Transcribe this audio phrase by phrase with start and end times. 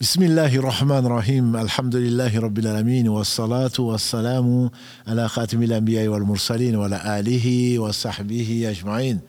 [0.00, 4.70] بسم الله الرحمن الرحيم الحمد لله رب العالمين والصلاة والسلام
[5.08, 9.20] على خاتم الأنبياء والمرسلين وعلى آله وصحبه أجمعين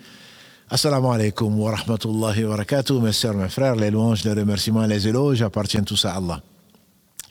[0.74, 6.40] السلام عليكم ورحمة الله وبركاته مسير مفرر للونج لرمرسيمان لزلوج أبارتين تسع الله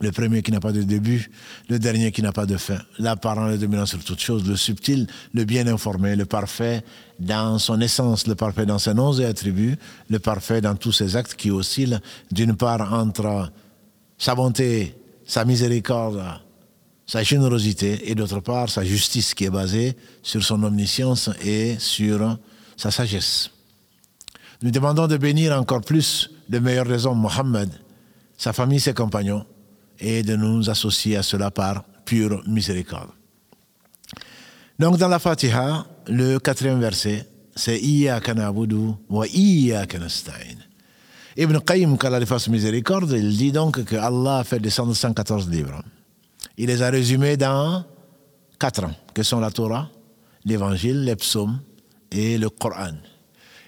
[0.01, 1.29] Le premier qui n'a pas de début,
[1.69, 5.09] le dernier qui n'a pas de fin, l'apparent, le dominant sur toutes choses, le subtil,
[5.35, 6.85] le bien informé, le parfait
[7.19, 9.77] dans son essence, le parfait dans ses noms et attributs,
[10.09, 11.99] le parfait dans tous ses actes qui oscillent
[12.31, 13.51] d'une part entre
[14.19, 16.23] sa bonté, sa miséricorde,
[17.05, 22.39] sa générosité et d'autre part sa justice qui est basée sur son omniscience et sur
[22.77, 23.51] sa sagesse.
[24.63, 27.71] Nous demandons de bénir encore plus le meilleur des hommes, Mohammed,
[28.37, 29.45] sa famille, ses compagnons,
[30.01, 33.11] et de nous associer à cela par pure miséricorde.
[34.79, 40.59] Donc dans la Fatiha, le quatrième verset, c'est Iyaka na'budu wa Iyaka nasta'in.
[41.37, 45.49] Ibn Qayyim, quand il fasse miséricorde, il dit donc que Allah a fait descendre 114
[45.49, 45.83] livres.
[46.57, 47.85] Il les a résumés dans
[48.59, 49.89] quatre ans, que sont la Torah,
[50.45, 51.61] l'Évangile, les psaumes
[52.11, 52.95] et le Coran.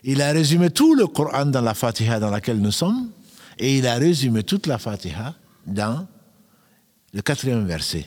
[0.03, 3.11] Il a résumé tout le Coran dans la Fatiha dans laquelle nous sommes,
[3.59, 5.34] et il a résumé toute la Fatiha
[5.67, 6.06] dans
[7.12, 8.06] le quatrième verset.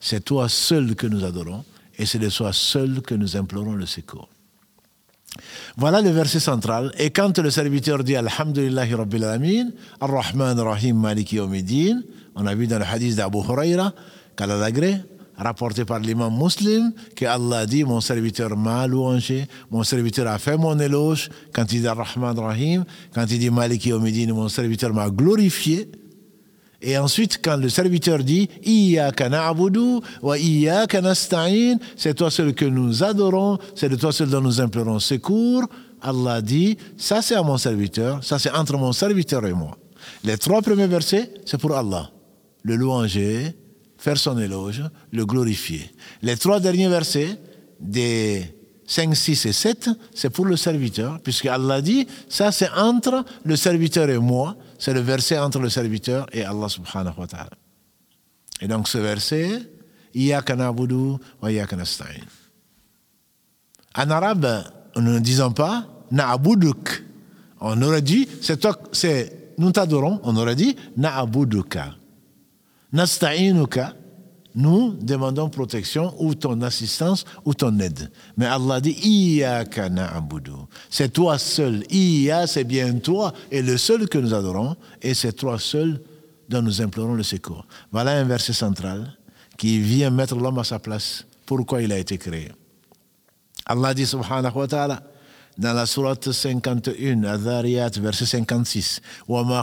[0.00, 1.64] C'est toi seul que nous adorons,
[1.96, 4.28] et c'est de toi seul que nous implorons le secours.
[5.76, 6.92] Voilà le verset central.
[6.98, 12.02] Et quand le serviteur dit Alhamdulillahi Rabbil Alamin, Ar-Rahman Rahim Maliki Yawmiddin,
[12.34, 13.92] on a vu dans le hadith d'Abu Huraira
[14.40, 14.96] l'agré,
[15.36, 20.56] rapporté par l'imam muslim, que Allah dit Mon serviteur m'a louangé, mon serviteur a fait
[20.56, 21.28] mon éloge.
[21.52, 25.88] Quand il dit Ar-Rahman Rahim, quand il dit Maliki mon serviteur m'a glorifié.
[26.80, 28.48] Et ensuite, quand le serviteur dit
[30.22, 30.36] wa
[31.96, 35.64] c'est toi seul que nous adorons, c'est toi seul dont nous implorons secours,
[36.00, 39.76] Allah dit Ça c'est à mon serviteur, ça c'est entre mon serviteur et moi.
[40.22, 42.10] Les trois premiers versets, c'est pour Allah.
[42.62, 43.56] Le louanger,
[43.96, 45.90] faire son éloge, le glorifier.
[46.22, 47.38] Les trois derniers versets,
[47.80, 48.44] des
[48.88, 53.54] 5, 6 et 7, c'est pour le serviteur, puisque Allah dit Ça c'est entre le
[53.54, 57.50] serviteur et moi c'est le verset entre le serviteur et Allah subhanahu wa ta'ala.
[58.60, 59.70] Et donc ce verset,
[60.14, 62.24] Iyaka na'budu wa iyaka nasta'in.
[63.94, 64.64] En arabe,
[64.96, 67.04] nous ne disons pas na'buduk.
[67.60, 71.94] On aurait dit, c'est nous t'adorons, on aurait dit na'buduka.
[72.92, 73.94] Nasta'inuka,
[74.54, 78.10] nous demandons protection ou ton assistance ou ton aide.
[78.36, 79.42] Mais Allah dit,
[80.90, 81.84] C'est toi seul.
[81.90, 84.74] Iya, c'est bien toi et le seul que nous adorons.
[85.02, 86.02] Et c'est toi seul
[86.48, 87.66] dont nous implorons le secours.
[87.92, 89.16] Voilà un verset central
[89.56, 91.26] qui vient mettre l'homme à sa place.
[91.44, 92.50] Pourquoi il a été créé?
[93.66, 95.02] Allah dit, subhanahu wa ta'ala,
[95.58, 99.62] dans la sourate 51, Azariyat, verset 56, «Wa ma»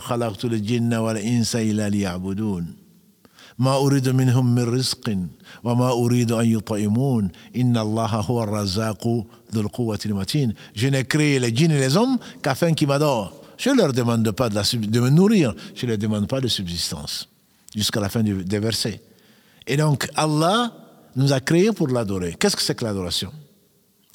[3.61, 5.19] ما أريد منهم من رزق
[5.65, 9.07] وما أريد أن يطعمون إن الله هو الرزاق
[9.55, 13.35] ذو القوة المتين Je n'ai créé les djinns et les hommes qu'afin qu'ils m'adorent.
[13.59, 16.41] Je ne leur demande pas de, la, de me nourrir, je ne leur demande pas
[16.41, 17.29] de subsistance.
[17.77, 19.03] Jusqu'à la fin du, des versets.
[19.67, 20.73] Et donc Allah
[21.15, 22.37] nous a créés pour l'adorer.
[22.39, 23.31] Qu'est-ce que c'est que l'adoration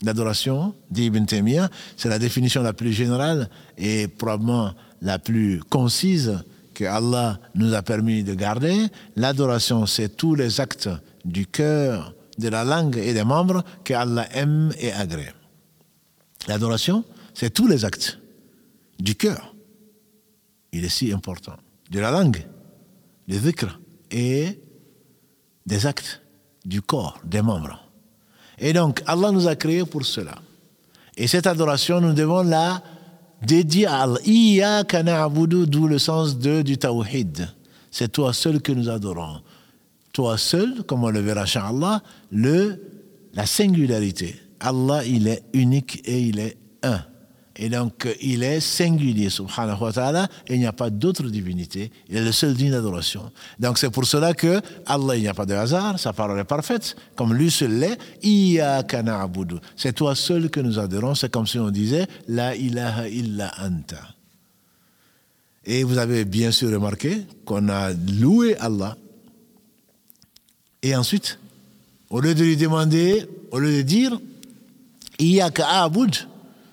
[0.01, 6.43] L'adoration, dit Ibn Taymiyyah, c'est la définition la plus générale et probablement la plus concise
[6.80, 8.86] que Allah nous a permis de garder.
[9.14, 10.88] L'adoration, c'est tous les actes
[11.26, 15.34] du cœur, de la langue et des membres que Allah aime et agrée.
[16.48, 17.04] L'adoration,
[17.34, 18.18] c'est tous les actes
[18.98, 19.54] du cœur.
[20.72, 21.56] Il est si important.
[21.90, 22.46] De la langue,
[23.28, 23.78] des dhikr
[24.10, 24.58] et
[25.66, 26.22] des actes
[26.64, 27.78] du corps, des membres.
[28.58, 30.36] Et donc, Allah nous a créés pour cela.
[31.18, 32.82] Et cette adoration, nous devons la
[33.42, 34.18] dédié à Allah.
[35.66, 37.48] d'où le sens de, du tawhid.
[37.90, 39.40] C'est toi seul que nous adorons.
[40.12, 42.82] Toi seul, comme on le verra Allah, le,
[43.34, 44.36] la singularité.
[44.60, 47.02] Allah, il est unique et il est un.
[47.56, 51.90] Et donc, il est singulier, subhanahu wa ta'ala, il n'y a pas d'autre divinité.
[52.08, 53.30] Il est le seul digne d'adoration.
[53.58, 56.44] Donc, c'est pour cela que Allah, il n'y a pas de hasard, sa parole est
[56.44, 57.98] parfaite, comme lui seul l'est.
[59.76, 61.14] C'est toi seul que nous adorons.
[61.14, 64.00] C'est comme si on disait La ilaha illa anta.
[65.64, 68.96] Et vous avez bien sûr remarqué qu'on a loué Allah.
[70.82, 71.38] Et ensuite,
[72.08, 74.18] au lieu de lui demander, au lieu de dire,
[75.18, 76.14] Iyaka abud,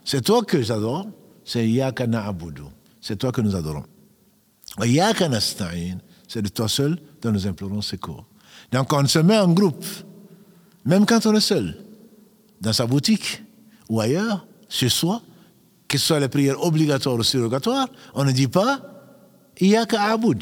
[0.07, 1.05] c'est toi que j'adore,
[1.43, 2.61] c'est Yaka Na'abudu.
[3.01, 3.83] C'est toi que nous adorons.
[4.81, 5.97] Yaka Nasta'in,
[6.29, 8.25] c'est de toi seul dont nous implorons secours.
[8.71, 9.85] Donc on se met en groupe,
[10.85, 11.75] même quand on est seul,
[12.61, 13.43] dans sa boutique
[13.89, 15.21] ou ailleurs, chez soi,
[15.89, 18.79] que ce soit les prières obligatoires ou surrogatoires, on ne dit pas
[19.59, 20.41] Iyaka Aboud.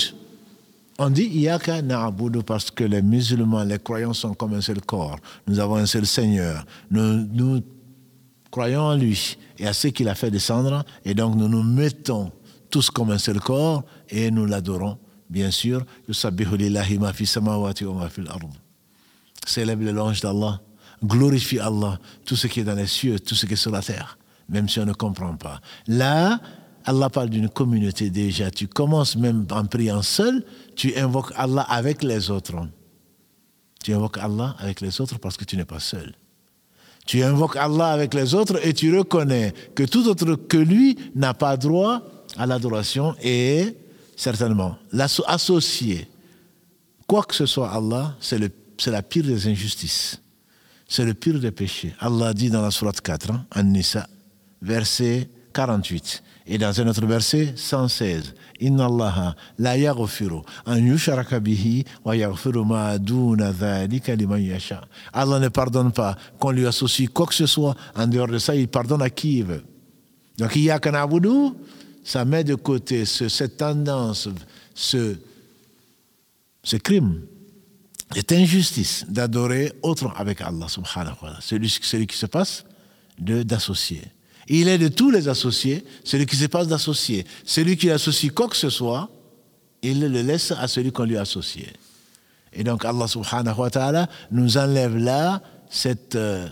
[0.99, 5.17] On dit Iyaka Na'aboud parce que les musulmans, les croyants sont comme un seul corps.
[5.47, 6.65] Nous avons un seul Seigneur.
[6.91, 7.61] Nous
[8.55, 10.85] croyons en lui et à ce qu'il a fait descendre.
[11.03, 12.31] Et donc nous nous mettons
[12.69, 14.97] tous comme un seul corps et nous l'adorons.
[15.29, 15.83] Bien sûr,
[19.45, 20.61] célèbre le l'ange d'Allah,
[21.03, 23.81] glorifie Allah, tout ce qui est dans les cieux, tout ce qui est sur la
[23.81, 24.17] terre
[24.47, 25.59] même si on ne comprend pas.
[25.87, 26.39] Là,
[26.85, 28.51] Allah parle d'une communauté déjà.
[28.51, 32.55] Tu commences même en priant seul, tu invoques Allah avec les autres.
[33.83, 36.13] Tu invoques Allah avec les autres parce que tu n'es pas seul.
[37.05, 41.33] Tu invoques Allah avec les autres et tu reconnais que tout autre que lui n'a
[41.33, 42.01] pas droit
[42.37, 43.75] à l'adoration et
[44.15, 46.07] certainement l'associer.
[47.07, 48.39] Quoi que ce soit Allah, c'est
[48.87, 50.19] la pire des injustices.
[50.87, 51.93] C'est le pire des péchés.
[51.99, 54.07] Allah dit dans la sourate 4, hein, An-Nisa,
[54.61, 56.23] verset 48.
[56.47, 58.35] Et dans un autre verset, 116.
[58.59, 61.39] Inna Allah la yaghfiru an yushraka
[62.03, 62.15] wa
[64.27, 64.81] ma yasha.
[65.13, 67.75] Allah ne pardonne pas qu'on lui associe quoi que ce soit.
[67.95, 69.63] En dehors de ça, il pardonne à qui il veut.
[70.37, 71.55] Donc, il y a qu'un aboudou,
[72.03, 74.27] ça met de côté ce, cette tendance,
[74.73, 75.15] ce,
[76.63, 77.21] ce crime,
[78.13, 81.37] cette injustice d'adorer autre avec Allah subhanahu wa ta'ala.
[81.41, 82.65] Celui, celui qui se passe
[83.17, 84.01] d'associer.
[84.47, 87.25] Il est de tous les associés, celui qui se passe d'associer.
[87.45, 89.09] Celui qui associe quoi que ce soit,
[89.81, 91.67] il le laisse à celui qu'on lui a associé.
[92.53, 96.47] Et donc Allah subhanahu wa ta'ala nous enlève là cette euh,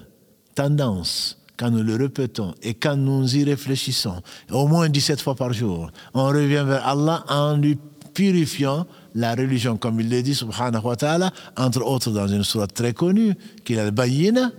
[0.56, 5.54] tendance quand nous le répétons et quand nous y réfléchissons, au moins 17 fois par
[5.54, 7.78] jour, on revient vers Allah en lui
[8.13, 8.86] purifiant
[9.16, 12.94] la religion, comme il le dit, subhanahu wa ta'ala, entre autres dans une sourate très
[12.94, 14.51] connue, qu'il a le bayina,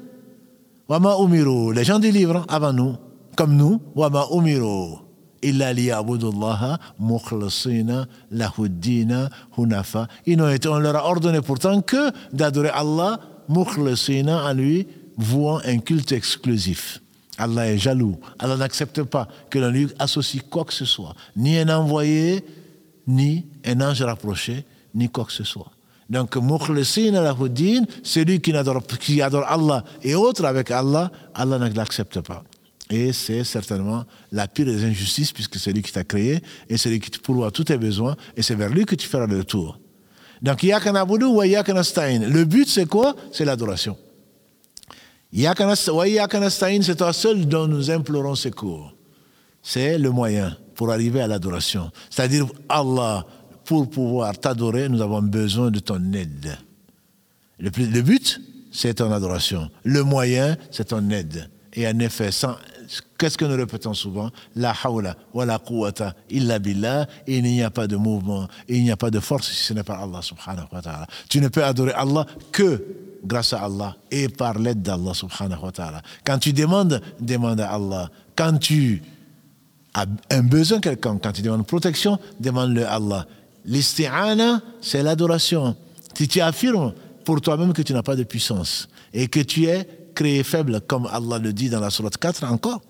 [0.88, 2.96] les gens du avant nous,
[3.35, 4.97] comme nous, وَمَا أُمِرُوا
[5.43, 11.81] إِلَّا لِيَعْبُدُوا اللَّهَ مُخْلَصِينَ لَهُ الدِّينَ هُنَفَا Ils ont été, on leur a ordonné pourtant
[11.81, 14.87] que d'adorer Allah mukhlasina en lui
[15.17, 17.01] vouant un culte exclusif.
[17.37, 18.19] Allah est jaloux.
[18.37, 22.43] Allah n'accepte pas que l'on lui associe quoi que ce soit, ni un envoyé,
[23.07, 25.71] ni un ange rapproché, ni quoi que ce soit.
[26.09, 31.69] Donc, mukhlasina lahuddin, celui qui adore, qui adore Allah et autres avec Allah, Allah ne
[31.69, 32.43] l'accepte pas.
[32.90, 36.90] Et c'est certainement la pire des injustices, puisque c'est lui qui t'a créé, et c'est
[36.90, 39.38] lui qui te pourvoit tous tes besoins, et c'est vers lui que tu feras le
[39.38, 39.78] retour.
[40.42, 42.28] Donc, Yakanabudu wa Yakanastain.
[42.28, 43.16] Le but, c'est quoi?
[43.32, 43.96] C'est l'adoration.
[45.32, 48.94] Yakanastain, c'est toi seul dont nous implorons secours.
[49.62, 51.90] C'est le moyen pour arriver à l'adoration.
[52.10, 53.24] C'est-à-dire, Allah,
[53.64, 56.58] pour pouvoir t'adorer, nous avons besoin de ton aide.
[57.58, 57.70] Le
[58.02, 58.40] but,
[58.70, 59.70] c'est ton adoration.
[59.84, 61.48] Le moyen, c'est ton aide.
[61.72, 62.56] Et en effet, sans,
[63.18, 64.30] qu'est-ce que nous répétons souvent?
[64.56, 67.06] La hawla wa la quwwata illa billah.
[67.26, 69.82] Il n'y a pas de mouvement, il n'y a pas de force si ce n'est
[69.82, 71.06] pas Allah subhanahu wa ta'ala.
[71.28, 72.84] Tu ne peux adorer Allah que
[73.24, 76.02] grâce à Allah et par l'aide d'Allah subhanahu wa ta'ala.
[76.24, 78.10] Quand tu demandes, demande à Allah.
[78.36, 79.02] Quand tu
[79.94, 83.26] as un besoin quelconque, quand tu demandes protection, demande-le à Allah.
[83.64, 85.76] L'isti'ana, c'est l'adoration.
[86.14, 86.92] Si tu affirmes
[87.24, 91.06] pour toi-même que tu n'as pas de puissance et que tu es créé faible, comme
[91.12, 92.80] Allah le dit dans la Sourate 4 encore.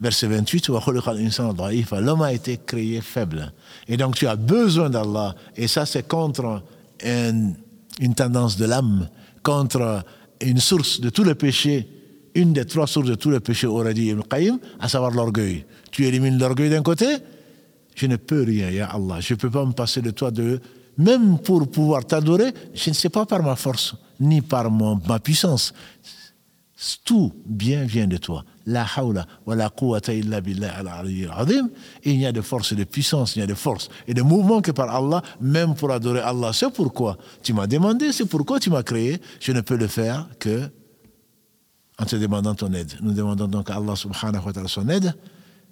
[0.00, 0.68] Verset 28,
[2.00, 3.52] l'homme a été créé faible.
[3.88, 5.34] Et donc tu as besoin d'Allah.
[5.56, 6.62] Et ça, c'est contre
[7.02, 7.54] une,
[8.14, 9.08] tendance de l'âme,
[9.42, 10.02] contre
[10.40, 11.88] une source de tous les péchés,
[12.34, 15.64] une des trois sources de tous les péchés, aurait dit Ibn Qayyim, à savoir l'orgueil.
[15.92, 17.06] Tu élimines l'orgueil d'un côté,
[17.94, 19.20] je ne peux rien, ya Allah.
[19.20, 20.60] Je ne peux pas me passer de toi de.
[20.98, 25.72] Même pour pouvoir t'adorer, je ne sais pas par ma force, ni par ma puissance.
[27.04, 28.44] Tout bien vient de toi.
[28.66, 31.70] La hawla wa la quwwata illa billah al-azim.
[32.04, 34.22] Il n'y a de force et de puissance, il n'y a de force et de
[34.22, 36.52] mouvement que par Allah, même pour adorer Allah.
[36.52, 39.20] C'est pourquoi tu m'as demandé, c'est pourquoi tu m'as créé.
[39.40, 40.70] Je ne peux le faire que
[41.98, 42.92] en te demandant ton aide.
[43.00, 45.14] Nous demandons donc à Allah subhanahu wa ta'ala son aide.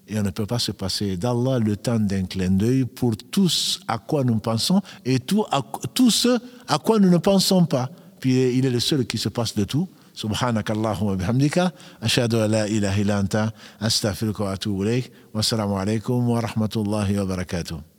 [0.09, 3.81] Et on ne peut pas se passer d'Allah le temps d'un clin d'œil pour tous
[3.87, 5.63] à quoi nous pensons et tout, à,
[5.95, 6.39] tout ce
[6.69, 7.91] à quoi nous ne pensons pas.
[8.19, 9.89] Puis il est le seul qui se passe de tout.
[10.15, 13.53] سبحانك اللهم وبحمدك أشهد أن لا إله إلا أنت
[13.83, 17.92] أستغفرك وأتوب إليك والسلام عليكم ورحمة الله وبركاته.